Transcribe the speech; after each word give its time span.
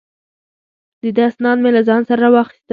د 1.01 1.03
ده 1.17 1.23
اسناد 1.31 1.57
مې 1.63 1.69
له 1.75 1.81
ځان 1.87 2.01
سره 2.09 2.19
را 2.23 2.29
واخیستل. 2.33 2.69